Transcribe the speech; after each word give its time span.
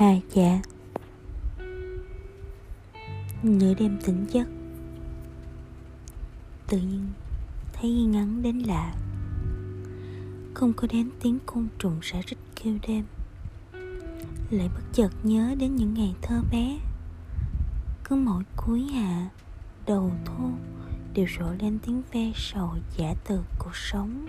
Hà 0.00 0.14
dạ 0.34 0.60
Nửa 3.42 3.74
đêm 3.74 3.98
tỉnh 4.04 4.26
giấc, 4.30 4.48
Tự 6.68 6.78
nhiên 6.78 7.06
thấy 7.72 7.90
ngắn 7.90 8.42
đến 8.42 8.58
lạ. 8.58 8.94
Không 10.54 10.72
có 10.72 10.88
đến 10.90 11.10
tiếng 11.22 11.38
côn 11.46 11.68
trùng 11.78 11.98
sẽ 12.02 12.22
rít 12.26 12.36
kêu 12.62 12.78
đêm. 12.88 13.04
Lại 14.50 14.68
bất 14.74 14.82
chợt 14.92 15.10
nhớ 15.22 15.54
đến 15.58 15.76
những 15.76 15.94
ngày 15.94 16.14
thơ 16.22 16.42
bé. 16.52 16.78
Cứ 18.04 18.16
mỗi 18.16 18.42
cuối 18.56 18.82
hạ, 18.82 19.28
Đầu 19.86 20.12
thu 20.24 20.50
Đều 21.14 21.26
rộ 21.38 21.52
lên 21.60 21.78
tiếng 21.86 22.02
ve 22.12 22.32
sầu 22.34 22.74
giả 22.96 23.14
từ 23.28 23.40
cuộc 23.58 23.76
sống 23.76 24.26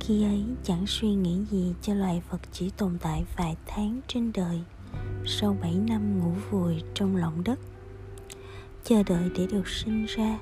khi 0.00 0.24
ấy, 0.24 0.44
chẳng 0.64 0.86
suy 0.86 1.14
nghĩ 1.14 1.44
gì 1.50 1.74
cho 1.82 1.94
loài 1.94 2.22
vật 2.30 2.40
chỉ 2.52 2.70
tồn 2.70 2.98
tại 3.00 3.24
vài 3.36 3.56
tháng 3.66 4.00
trên 4.06 4.32
đời. 4.34 4.60
Sau 5.26 5.56
bảy 5.62 5.74
năm 5.74 6.20
ngủ 6.20 6.32
vùi 6.50 6.82
trong 6.94 7.16
lòng 7.16 7.44
đất, 7.44 7.58
chờ 8.84 9.02
đợi 9.02 9.30
để 9.36 9.46
được 9.46 9.68
sinh 9.68 10.06
ra, 10.06 10.38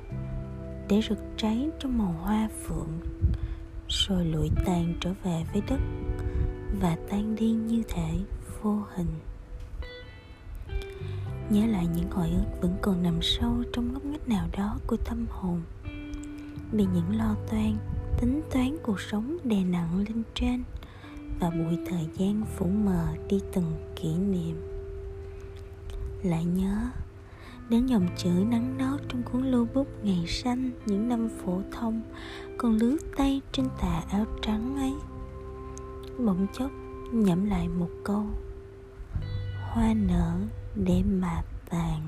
để 0.88 1.00
rực 1.08 1.18
cháy 1.36 1.68
trong 1.80 1.98
màu 1.98 2.12
hoa 2.12 2.48
phượng, 2.64 3.00
rồi 3.88 4.24
lụi 4.24 4.50
tàn 4.64 4.94
trở 5.00 5.10
về 5.24 5.44
với 5.52 5.62
đất 5.68 5.80
và 6.80 6.96
tan 7.10 7.36
đi 7.36 7.50
như 7.50 7.82
thể 7.88 8.10
vô 8.62 8.82
hình. 8.94 9.14
Nhớ 11.50 11.66
lại 11.66 11.86
những 11.96 12.10
hồi 12.10 12.30
ức 12.30 12.60
vẫn 12.60 12.76
còn 12.82 13.02
nằm 13.02 13.18
sâu 13.22 13.64
trong 13.72 13.92
ngóc 13.92 14.04
ngách 14.04 14.28
nào 14.28 14.48
đó 14.56 14.78
của 14.86 14.96
tâm 14.96 15.26
hồn. 15.30 15.62
Bị 16.72 16.86
những 16.94 17.16
lo 17.18 17.34
toan 17.50 17.76
tính 18.20 18.42
toán 18.50 18.76
cuộc 18.82 19.00
sống 19.00 19.38
đè 19.44 19.64
nặng 19.64 20.04
lên 20.08 20.22
trên 20.34 20.64
và 21.40 21.50
bụi 21.50 21.78
thời 21.90 22.08
gian 22.16 22.42
phủ 22.56 22.66
mờ 22.66 23.06
đi 23.28 23.40
từng 23.52 23.92
kỷ 23.96 24.14
niệm. 24.14 24.56
Lại 26.22 26.44
nhớ 26.44 26.88
đến 27.68 27.86
dòng 27.86 28.08
chữ 28.16 28.30
nắng 28.50 28.78
nót 28.78 29.00
trong 29.08 29.22
cuốn 29.22 29.50
lưu 29.50 29.66
bút 29.74 29.86
ngày 30.02 30.24
xanh 30.26 30.70
những 30.86 31.08
năm 31.08 31.28
phổ 31.28 31.62
thông 31.72 32.02
còn 32.58 32.72
lướt 32.76 32.98
tay 33.16 33.40
trên 33.52 33.66
tà 33.80 34.02
áo 34.10 34.24
trắng 34.42 34.76
ấy, 34.76 34.94
bỗng 36.26 36.46
chốc 36.52 36.70
nhẩm 37.12 37.46
lại 37.46 37.68
một 37.68 37.90
câu, 38.04 38.26
hoa 39.72 39.94
nở 39.94 40.38
để 40.74 41.02
mà 41.02 41.42
tàn. 41.70 42.00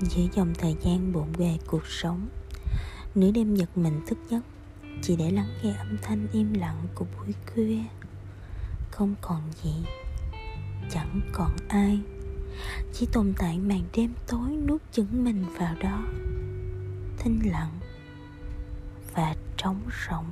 Giữa 0.00 0.26
dòng 0.34 0.52
thời 0.58 0.76
gian 0.80 1.12
bộn 1.12 1.26
bề 1.38 1.58
cuộc 1.66 1.86
sống 1.86 2.28
nửa 3.14 3.30
đêm 3.30 3.54
giật 3.54 3.78
mình 3.78 4.00
thức 4.06 4.18
giấc, 4.30 4.40
chỉ 5.02 5.16
để 5.16 5.30
lắng 5.30 5.48
nghe 5.62 5.74
âm 5.76 5.96
thanh 6.02 6.26
im 6.32 6.54
lặng 6.54 6.86
của 6.94 7.06
buổi 7.16 7.34
khuya. 7.54 7.82
Không 8.90 9.14
còn 9.20 9.42
gì, 9.62 9.74
chẳng 10.90 11.20
còn 11.32 11.56
ai. 11.68 12.00
Chỉ 12.92 13.06
tồn 13.12 13.32
tại 13.38 13.58
màn 13.58 13.82
đêm 13.96 14.12
tối 14.26 14.50
nuốt 14.50 14.82
chửng 14.92 15.24
mình 15.24 15.44
vào 15.58 15.74
đó. 15.82 16.04
Thinh 17.18 17.40
lặng 17.44 17.80
và 19.14 19.34
trống 19.56 19.80
rỗng. 20.08 20.26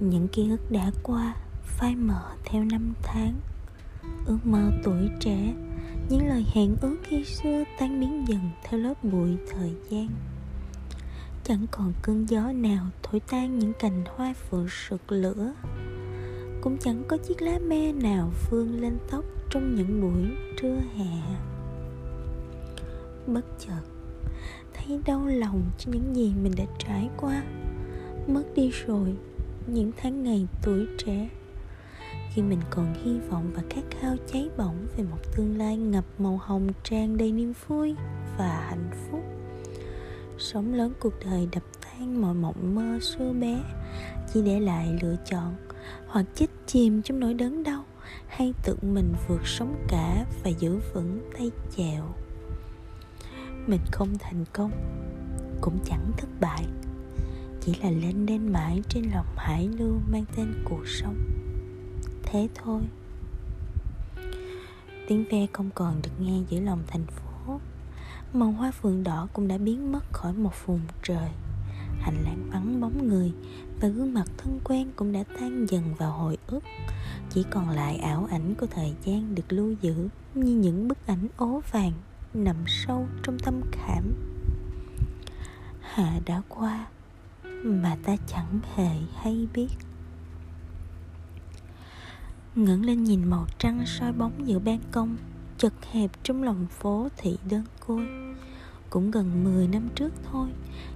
Những 0.00 0.28
ký 0.28 0.50
ức 0.50 0.70
đã 0.70 0.90
qua, 1.02 1.34
phai 1.64 1.96
mờ 1.96 2.36
theo 2.44 2.64
năm 2.64 2.92
tháng. 3.02 3.34
Ước 4.26 4.38
mơ 4.44 4.70
tuổi 4.84 5.08
trẻ 5.20 5.54
những 6.10 6.28
lời 6.28 6.44
hẹn 6.52 6.76
ước 6.80 6.96
khi 7.02 7.24
xưa 7.24 7.64
tan 7.78 8.00
biến 8.00 8.24
dần 8.28 8.40
theo 8.64 8.80
lớp 8.80 9.04
bụi 9.04 9.36
thời 9.50 9.72
gian. 9.90 10.08
Chẳng 11.44 11.66
còn 11.70 11.92
cơn 12.02 12.26
gió 12.28 12.52
nào 12.52 12.86
thổi 13.02 13.20
tan 13.20 13.58
những 13.58 13.72
cành 13.78 14.04
hoa 14.16 14.34
phượng 14.50 14.66
sực 14.68 15.12
lửa. 15.12 15.52
Cũng 16.60 16.78
chẳng 16.78 17.02
có 17.08 17.16
chiếc 17.16 17.42
lá 17.42 17.58
me 17.58 17.92
nào 17.92 18.32
vương 18.50 18.80
lên 18.80 18.98
tóc 19.10 19.24
trong 19.50 19.74
những 19.74 20.00
buổi 20.00 20.30
trưa 20.60 20.76
hè. 20.96 21.36
Bất 23.26 23.44
chợt, 23.58 23.82
thấy 24.74 25.00
đau 25.06 25.26
lòng 25.26 25.62
cho 25.78 25.92
những 25.92 26.14
gì 26.16 26.32
mình 26.42 26.52
đã 26.56 26.64
trải 26.78 27.08
qua. 27.16 27.42
Mất 28.26 28.44
đi 28.54 28.70
rồi, 28.86 29.14
những 29.66 29.92
tháng 29.96 30.24
ngày 30.24 30.46
tuổi 30.62 30.86
trẻ 30.98 31.28
khi 32.34 32.42
mình 32.42 32.60
còn 32.70 32.94
hy 33.04 33.18
vọng 33.18 33.50
và 33.54 33.62
khát 33.70 33.82
khao 34.00 34.16
cháy 34.32 34.48
bỏng 34.56 34.86
về 34.96 35.04
một 35.04 35.18
tương 35.36 35.58
lai 35.58 35.76
ngập 35.76 36.04
màu 36.18 36.36
hồng 36.36 36.68
tràn 36.82 37.16
đầy 37.16 37.32
niềm 37.32 37.52
vui 37.66 37.94
và 38.38 38.66
hạnh 38.68 38.90
phúc. 39.10 39.20
Sống 40.38 40.74
lớn 40.74 40.92
cuộc 41.00 41.12
đời 41.24 41.48
đập 41.52 41.62
tan 41.82 42.22
mọi 42.22 42.34
mộng 42.34 42.74
mơ 42.74 42.98
xưa 43.00 43.32
bé, 43.32 43.62
chỉ 44.32 44.42
để 44.42 44.60
lại 44.60 44.98
lựa 45.02 45.16
chọn. 45.30 45.54
Hoặc 46.06 46.26
chết 46.34 46.46
chìm 46.66 47.02
trong 47.02 47.20
nỗi 47.20 47.34
đớn 47.34 47.62
đau, 47.62 47.84
hay 48.26 48.54
tự 48.64 48.76
mình 48.82 49.14
vượt 49.28 49.46
sống 49.46 49.84
cả 49.88 50.26
và 50.44 50.50
giữ 50.50 50.78
vững 50.94 51.30
tay 51.38 51.50
chèo. 51.76 52.04
Mình 53.66 53.80
không 53.92 54.08
thành 54.18 54.44
công, 54.52 54.70
cũng 55.60 55.78
chẳng 55.84 56.12
thất 56.16 56.28
bại, 56.40 56.64
chỉ 57.60 57.74
là 57.82 57.90
lên 57.90 58.26
đên 58.26 58.52
mãi 58.52 58.82
trên 58.88 59.04
lòng 59.14 59.26
hải 59.36 59.68
lưu 59.78 60.00
mang 60.12 60.24
tên 60.36 60.54
cuộc 60.64 60.86
sống 60.86 61.29
thế 62.30 62.48
thôi. 62.54 62.82
Tiếng 65.08 65.24
ve 65.30 65.46
không 65.52 65.70
còn 65.74 66.02
được 66.02 66.10
nghe 66.20 66.40
giữa 66.48 66.60
lòng 66.60 66.82
thành 66.86 67.06
phố. 67.06 67.60
Màu 68.32 68.50
hoa 68.50 68.70
phượng 68.70 69.04
đỏ 69.04 69.28
cũng 69.32 69.48
đã 69.48 69.58
biến 69.58 69.92
mất 69.92 70.12
khỏi 70.12 70.32
một 70.32 70.66
vùng 70.66 70.80
trời. 71.02 71.30
Hành 72.00 72.24
lang 72.24 72.50
vắng 72.52 72.80
bóng 72.80 73.08
người 73.08 73.32
và 73.80 73.88
gương 73.88 74.14
mặt 74.14 74.26
thân 74.36 74.60
quen 74.64 74.88
cũng 74.96 75.12
đã 75.12 75.22
tan 75.40 75.66
dần 75.68 75.94
vào 75.98 76.12
hồi 76.12 76.38
ức. 76.46 76.64
Chỉ 77.30 77.44
còn 77.50 77.70
lại 77.70 77.96
ảo 77.96 78.28
ảnh 78.30 78.54
của 78.54 78.66
thời 78.66 78.92
gian 79.04 79.34
được 79.34 79.52
lưu 79.52 79.74
giữ 79.80 80.08
như 80.34 80.56
những 80.56 80.88
bức 80.88 81.06
ảnh 81.06 81.28
ố 81.36 81.62
vàng 81.70 81.92
nằm 82.34 82.56
sâu 82.66 83.06
trong 83.22 83.38
tâm 83.38 83.60
khảm. 83.72 84.04
Hạ 85.80 86.20
đã 86.26 86.42
qua 86.48 86.86
mà 87.64 87.96
ta 88.04 88.16
chẳng 88.26 88.60
hề 88.74 88.90
hay 89.14 89.48
biết 89.54 89.68
ngẩng 92.54 92.84
lên 92.84 93.04
nhìn 93.04 93.24
màu 93.30 93.46
trăng 93.58 93.82
soi 93.86 94.12
bóng 94.12 94.48
giữa 94.48 94.58
ban 94.58 94.78
công, 94.92 95.16
chật 95.58 95.72
hẹp 95.90 96.10
trong 96.22 96.42
lòng 96.42 96.66
phố 96.70 97.08
thị 97.16 97.38
đơn 97.50 97.64
côi. 97.86 98.08
Cũng 98.90 99.10
gần 99.10 99.44
10 99.44 99.68
năm 99.68 99.88
trước 99.94 100.12
thôi, 100.30 100.48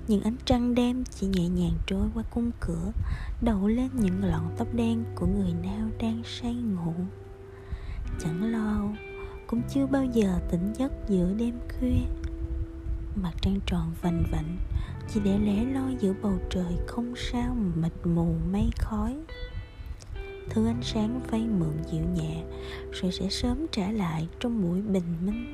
những 0.09 0.23
ánh 0.23 0.37
trăng 0.45 0.75
đêm 0.75 1.05
chỉ 1.05 1.27
nhẹ 1.27 1.49
nhàng 1.49 1.75
trôi 1.87 2.07
qua 2.15 2.23
cung 2.31 2.51
cửa, 2.61 2.93
đậu 3.43 3.69
lên 3.69 3.89
những 3.95 4.25
lọn 4.25 4.43
tóc 4.57 4.75
đen 4.75 5.05
của 5.15 5.27
người 5.27 5.53
nào 5.53 5.89
đang 6.01 6.23
say 6.25 6.55
ngủ. 6.55 6.95
Chẳng 8.21 8.53
lo 8.53 8.89
cũng 9.47 9.63
chưa 9.75 9.87
bao 9.87 10.05
giờ 10.05 10.39
tỉnh 10.51 10.73
giấc 10.79 10.93
giữa 11.09 11.35
đêm 11.37 11.59
khuya. 11.79 12.07
Mặt 13.23 13.33
trăng 13.41 13.61
tròn 13.67 13.93
vành 14.03 14.25
vạnh 14.33 14.57
chỉ 15.09 15.21
để 15.25 15.39
lẻ 15.39 15.65
loi 15.65 15.97
giữa 16.01 16.13
bầu 16.23 16.39
trời 16.51 16.79
không 16.87 17.15
sao 17.17 17.57
mịt 17.77 17.93
mù 18.05 18.35
mây 18.53 18.71
khói 18.79 19.17
thứ 20.50 20.66
ánh 20.66 20.82
sáng 20.82 21.21
vay 21.31 21.47
mượn 21.59 21.75
dịu 21.93 22.03
nhẹ, 22.15 22.44
rồi 22.93 23.12
sẽ 23.12 23.28
sớm 23.28 23.66
trả 23.72 23.91
lại 23.91 24.28
trong 24.41 24.62
buổi 24.62 24.82
bình 24.82 25.16
minh. 25.21 25.47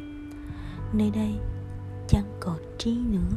Nơi 0.93 1.11
đây 1.11 1.35
chẳng 2.09 2.37
còn 2.41 2.59
trí 2.79 2.95
nữa. 2.95 3.37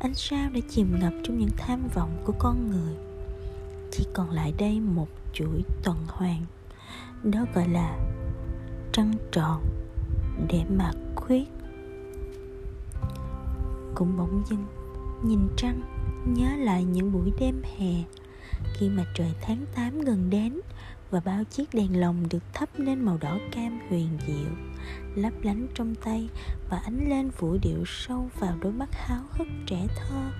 Ánh 0.00 0.14
sao 0.14 0.50
đã 0.50 0.60
chìm 0.70 1.00
ngập 1.00 1.12
trong 1.24 1.38
những 1.38 1.50
tham 1.56 1.88
vọng 1.94 2.22
của 2.24 2.34
con 2.38 2.70
người. 2.70 2.94
Chỉ 3.90 4.06
còn 4.14 4.30
lại 4.30 4.54
đây 4.58 4.80
một 4.80 5.08
chuỗi 5.32 5.62
tuần 5.82 5.96
hoàn, 6.08 6.44
đó 7.22 7.40
gọi 7.54 7.68
là 7.68 7.98
trăng 8.92 9.12
tròn 9.32 9.62
để 10.48 10.64
mà 10.70 10.90
khuyết. 11.16 11.48
Cũng 13.94 14.16
bỗng 14.16 14.42
dưng, 14.50 14.66
nhìn 15.24 15.48
trăng, 15.56 15.82
nhớ 16.26 16.56
lại 16.58 16.84
những 16.84 17.12
buổi 17.12 17.32
đêm 17.40 17.62
hè 17.78 18.04
khi 18.74 18.88
mà 18.88 19.04
trời 19.14 19.32
tháng 19.40 19.64
8 19.74 20.00
gần 20.00 20.30
đến 20.30 20.60
và 21.10 21.20
bao 21.20 21.44
chiếc 21.44 21.74
đèn 21.74 22.00
lồng 22.00 22.28
được 22.30 22.42
thắp 22.52 22.68
lên 22.76 23.00
màu 23.00 23.18
đỏ 23.20 23.38
cam 23.52 23.80
huyền 23.88 24.08
diệu, 24.26 24.50
lấp 25.14 25.32
lánh 25.42 25.66
trong 25.74 25.94
tay 25.94 26.28
và 26.70 26.78
ánh 26.78 27.08
lên 27.08 27.30
vũ 27.38 27.56
điệu 27.62 27.84
sâu 27.86 28.30
vào 28.38 28.56
đôi 28.60 28.72
mắt 28.72 28.88
háo 28.92 29.22
hức 29.30 29.48
trẻ 29.66 29.86
thơ. 29.96 30.30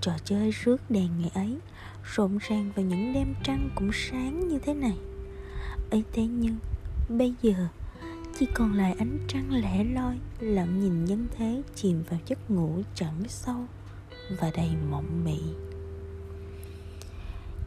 Trò 0.00 0.12
chơi 0.24 0.50
rước 0.50 0.90
đèn 0.90 1.08
ngày 1.20 1.30
ấy 1.34 1.58
rộn 2.14 2.38
ràng 2.48 2.70
vào 2.76 2.84
những 2.84 3.12
đêm 3.12 3.34
trăng 3.44 3.70
cũng 3.74 3.90
sáng 3.92 4.48
như 4.48 4.58
thế 4.58 4.74
này. 4.74 4.98
Ấy 5.90 6.04
thế 6.12 6.26
nhưng, 6.26 6.56
bây 7.08 7.34
giờ, 7.42 7.68
chỉ 8.38 8.46
còn 8.54 8.72
lại 8.72 8.94
ánh 8.98 9.18
trăng 9.28 9.48
lẻ 9.50 9.84
loi 9.84 10.18
lặng 10.40 10.80
nhìn 10.80 11.04
nhân 11.04 11.26
thế 11.36 11.62
chìm 11.74 12.02
vào 12.10 12.20
giấc 12.26 12.50
ngủ 12.50 12.82
chẳng 12.94 13.22
sâu 13.28 13.64
và 14.40 14.50
đầy 14.56 14.70
mộng 14.90 15.24
mị 15.24 15.40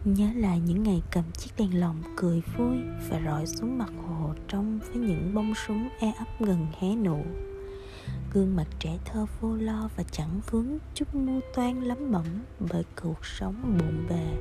nhớ 0.05 0.27
lại 0.35 0.59
những 0.59 0.83
ngày 0.83 1.01
cầm 1.11 1.23
chiếc 1.37 1.49
đèn 1.57 1.79
lồng 1.79 2.01
cười 2.15 2.41
vui 2.57 2.77
và 3.09 3.21
rọi 3.25 3.45
xuống 3.45 3.77
mặt 3.77 3.91
hồ 4.07 4.33
trong 4.47 4.79
với 4.79 4.95
những 4.95 5.33
bông 5.33 5.53
súng 5.55 5.89
e 5.99 6.13
ấp 6.17 6.27
gần 6.39 6.67
hé 6.79 6.95
nụ. 6.95 7.23
Gương 8.33 8.55
mặt 8.55 8.67
trẻ 8.79 8.97
thơ 9.05 9.25
vô 9.39 9.55
lo 9.55 9.89
và 9.95 10.03
chẳng 10.11 10.41
vướng 10.49 10.77
chút 10.93 11.15
mưu 11.15 11.41
toan 11.55 11.81
lắm 11.81 12.11
bẩm 12.11 12.25
bởi 12.71 12.83
cuộc 13.01 13.25
sống 13.25 13.77
bộn 13.79 14.07
bề. 14.09 14.37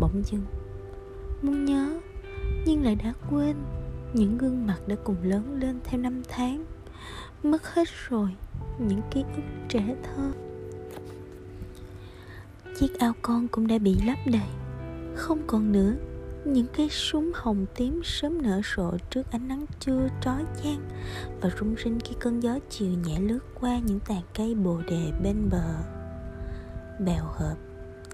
Bỗng 0.00 0.22
dưng, 0.24 0.44
muốn 1.42 1.64
nhớ, 1.64 2.00
nhưng 2.66 2.84
lại 2.84 2.94
đã 2.94 3.12
quên 3.30 3.56
những 4.14 4.38
gương 4.38 4.66
mặt 4.66 4.78
đã 4.86 4.96
cùng 5.04 5.22
lớn 5.22 5.58
lên 5.60 5.80
theo 5.84 6.00
năm 6.00 6.22
tháng. 6.28 6.64
Mất 7.42 7.74
hết 7.74 7.88
rồi, 8.08 8.30
những 8.78 9.00
ký 9.10 9.24
ức 9.36 9.42
trẻ 9.68 9.94
thơ 10.02 10.32
chiếc 12.80 12.98
ao 12.98 13.12
con 13.22 13.48
cũng 13.48 13.66
đã 13.66 13.78
bị 13.78 13.96
lấp 14.06 14.18
đầy. 14.26 14.48
Không 15.14 15.42
còn 15.46 15.72
nữa, 15.72 15.94
những 16.44 16.66
cây 16.76 16.88
súng 16.90 17.30
hồng 17.34 17.66
tím 17.74 18.00
sớm 18.04 18.42
nở 18.42 18.60
rộ 18.76 18.96
trước 19.10 19.30
ánh 19.30 19.48
nắng 19.48 19.66
trưa 19.80 20.08
trói 20.20 20.44
chang 20.62 20.88
và 21.40 21.50
rung 21.60 21.74
rinh 21.84 22.00
khi 22.00 22.14
cơn 22.20 22.42
gió 22.42 22.58
chiều 22.70 22.90
nhẹ 23.06 23.20
lướt 23.20 23.38
qua 23.60 23.78
những 23.78 24.00
tàn 24.00 24.22
cây 24.34 24.54
bồ 24.54 24.80
đề 24.88 25.12
bên 25.22 25.48
bờ. 25.50 25.74
Bèo 27.04 27.24
hợp, 27.24 27.56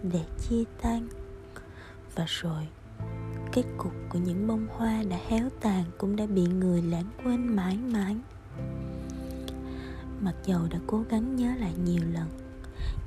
để 0.02 0.24
chia 0.48 0.64
tan. 0.82 1.08
Và 2.14 2.24
rồi 2.26 2.68
kết 3.52 3.64
cục 3.76 3.92
của 4.08 4.18
những 4.18 4.46
bông 4.46 4.66
hoa 4.70 5.02
đã 5.10 5.18
héo 5.28 5.48
tàn 5.60 5.84
cũng 5.98 6.16
đã 6.16 6.26
bị 6.26 6.46
người 6.46 6.82
lãng 6.82 7.10
quên 7.24 7.56
mãi 7.56 7.78
mãi. 7.92 8.16
Mặc 10.20 10.34
dầu 10.44 10.60
đã 10.70 10.78
cố 10.86 11.04
gắng 11.10 11.36
nhớ 11.36 11.52
lại 11.58 11.72
nhiều 11.84 12.02
lần 12.12 12.45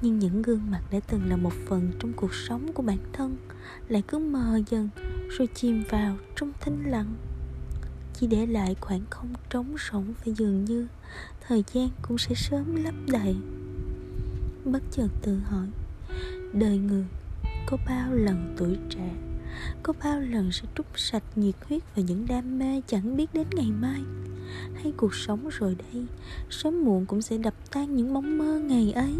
nhưng 0.01 0.19
những 0.19 0.41
gương 0.41 0.71
mặt 0.71 0.81
đã 0.91 0.99
từng 0.99 1.29
là 1.29 1.35
một 1.35 1.53
phần 1.67 1.91
trong 1.99 2.13
cuộc 2.13 2.33
sống 2.33 2.73
của 2.73 2.83
bản 2.83 2.97
thân 3.13 3.37
lại 3.87 4.03
cứ 4.07 4.19
mờ 4.19 4.61
dần 4.69 4.89
rồi 5.29 5.47
chìm 5.55 5.83
vào 5.89 6.17
trong 6.35 6.51
thinh 6.61 6.83
lặng. 6.85 7.15
Chỉ 8.13 8.27
để 8.27 8.45
lại 8.45 8.75
khoảng 8.81 9.01
không 9.09 9.33
trống 9.49 9.75
rỗng 9.91 10.13
và 10.25 10.33
dường 10.37 10.65
như 10.65 10.87
thời 11.47 11.63
gian 11.73 11.89
cũng 12.01 12.17
sẽ 12.17 12.35
sớm 12.35 12.83
lấp 12.83 12.93
đầy. 13.07 13.35
Bất 14.65 14.83
chợt 14.91 15.07
tự 15.21 15.39
hỏi, 15.39 15.67
đời 16.53 16.77
người 16.77 17.05
có 17.65 17.77
bao 17.87 18.13
lần 18.13 18.55
tuổi 18.57 18.77
trẻ, 18.89 19.15
có 19.83 19.93
bao 20.03 20.19
lần 20.19 20.51
sẽ 20.51 20.63
trút 20.75 20.85
sạch 20.95 21.23
nhiệt 21.35 21.55
huyết 21.67 21.83
và 21.95 22.01
những 22.01 22.25
đam 22.27 22.59
mê 22.59 22.81
chẳng 22.87 23.17
biết 23.17 23.33
đến 23.33 23.47
ngày 23.55 23.71
mai? 23.71 24.01
Hay 24.75 24.93
cuộc 24.97 25.15
sống 25.15 25.49
rồi 25.49 25.75
đây, 25.93 26.05
sớm 26.49 26.85
muộn 26.85 27.05
cũng 27.05 27.21
sẽ 27.21 27.37
đập 27.37 27.53
tan 27.71 27.95
những 27.95 28.13
mong 28.13 28.37
mơ 28.37 28.59
ngày 28.59 28.91
ấy? 28.91 29.13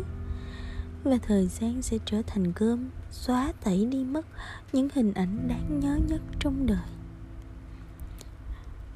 Và 1.04 1.18
thời 1.22 1.48
gian 1.48 1.82
sẽ 1.82 1.98
trở 2.06 2.22
thành 2.28 2.52
gươm 2.56 2.90
xóa 3.12 3.54
tẩy 3.64 3.86
đi 3.86 4.04
mất 4.04 4.26
những 4.74 4.90
hình 4.94 5.14
ảnh 5.14 5.48
đáng 5.48 5.80
nhớ 5.80 6.00
nhất 6.08 6.22
trong 6.40 6.66
đời. 6.66 6.88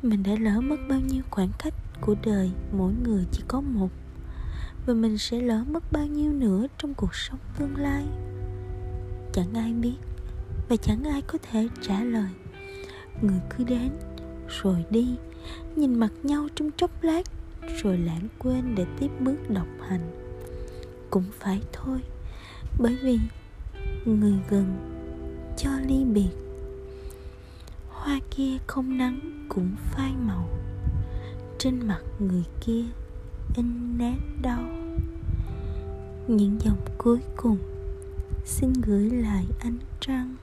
Mình 0.02 0.24
đã 0.24 0.32
lỡ 0.40 0.62
mất 0.62 0.78
bao 0.90 1.00
nhiêu 1.00 1.22
khoảng 1.30 1.52
cách 1.64 1.74
của 2.02 2.16
đời, 2.24 2.52
mỗi 2.72 2.94
người 3.04 3.26
chỉ 3.32 3.44
có 3.48 3.62
một. 3.62 3.90
Và 4.86 4.94
mình 4.94 5.18
sẽ 5.18 5.42
lỡ 5.42 5.64
mất 5.68 5.92
bao 5.92 6.06
nhiêu 6.06 6.34
nữa 6.34 6.68
trong 6.78 6.94
cuộc 6.94 7.16
sống 7.16 7.40
tương 7.60 7.76
lai? 7.78 8.06
Chẳng 9.34 9.54
ai 9.54 9.74
biết, 9.74 9.96
và 10.70 10.76
chẳng 10.76 11.04
ai 11.04 11.22
có 11.22 11.40
thể 11.52 11.68
trả 11.82 12.04
lời. 12.04 12.30
Người 13.22 13.40
cứ 13.50 13.64
đến, 13.64 13.90
rồi 14.48 14.86
đi, 14.90 15.16
nhìn 15.76 16.00
mặt 16.00 16.12
nhau 16.24 16.48
trong 16.56 16.72
chốc 16.78 17.04
lát, 17.04 17.24
rồi 17.84 17.98
lãng 17.98 18.28
quên 18.40 18.76
để 18.76 18.86
tiếp 19.00 19.10
bước 19.20 19.50
độc 19.50 19.68
hành 19.90 20.33
cũng 21.14 21.24
phải 21.40 21.62
thôi. 21.74 22.00
Bởi 22.80 22.98
vì 23.04 23.20
người 24.06 24.34
gần 24.50 24.66
cho 25.58 25.70
ly 25.88 26.04
biệt. 26.06 26.30
Hoa 27.90 28.20
kia 28.32 28.58
không 28.68 28.98
nắng 28.98 29.46
cũng 29.50 29.76
phai 29.92 30.14
màu. 30.28 30.50
Trên 31.60 31.88
mặt 31.88 32.02
người 32.20 32.44
kia 32.66 32.84
in 33.56 33.98
nét 33.98 34.16
đau. 34.42 34.64
Những 36.28 36.58
dòng 36.62 36.86
cuối 36.98 37.20
cùng 37.36 37.58
xin 38.46 38.74
gửi 38.74 39.10
lại 39.10 39.46
ánh 39.60 39.78
trăng. 40.00 40.36